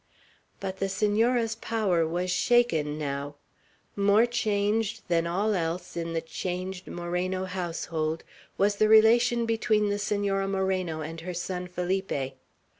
But 0.59 0.77
the 0.77 0.89
Senora's 0.89 1.53
power 1.53 2.07
was 2.07 2.31
shaken 2.31 2.97
now. 2.97 3.35
More 3.95 4.25
changed 4.25 5.01
than 5.09 5.27
all 5.27 5.53
else 5.53 5.95
in 5.95 6.13
the 6.13 6.21
changed 6.21 6.87
Moreno 6.87 7.45
household, 7.45 8.23
was 8.57 8.77
the 8.77 8.89
relation 8.89 9.45
between 9.45 9.89
the 9.89 9.99
Senora 9.99 10.47
Moreno 10.47 11.01
and 11.01 11.21
her 11.21 11.35
son 11.35 11.67
Felipe. 11.67 12.33